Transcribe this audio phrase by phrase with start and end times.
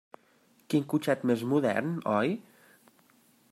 [0.73, 2.35] Quin cotxet més modern, oi?